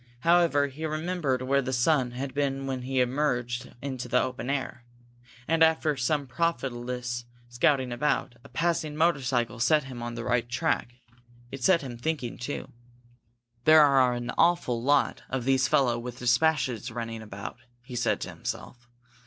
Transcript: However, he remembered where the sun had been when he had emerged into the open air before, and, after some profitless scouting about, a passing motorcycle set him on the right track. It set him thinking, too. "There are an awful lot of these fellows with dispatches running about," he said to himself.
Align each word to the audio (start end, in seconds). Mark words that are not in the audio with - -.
However, 0.21 0.65
he 0.65 0.83
remembered 0.87 1.43
where 1.43 1.61
the 1.61 1.71
sun 1.71 2.09
had 2.09 2.33
been 2.33 2.65
when 2.65 2.81
he 2.81 2.97
had 2.97 3.07
emerged 3.07 3.71
into 3.83 4.07
the 4.07 4.19
open 4.19 4.49
air 4.49 4.83
before, 5.15 5.43
and, 5.47 5.63
after 5.63 5.95
some 5.95 6.25
profitless 6.25 7.25
scouting 7.49 7.91
about, 7.91 8.33
a 8.43 8.49
passing 8.49 8.95
motorcycle 8.95 9.59
set 9.59 9.83
him 9.83 10.01
on 10.01 10.15
the 10.15 10.23
right 10.23 10.49
track. 10.49 10.95
It 11.51 11.63
set 11.63 11.83
him 11.83 11.99
thinking, 11.99 12.39
too. 12.39 12.71
"There 13.65 13.83
are 13.83 14.13
an 14.13 14.31
awful 14.39 14.81
lot 14.81 15.21
of 15.29 15.45
these 15.45 15.67
fellows 15.67 16.01
with 16.01 16.17
dispatches 16.17 16.89
running 16.89 17.21
about," 17.21 17.57
he 17.83 17.95
said 17.95 18.19
to 18.21 18.29
himself. 18.29 18.87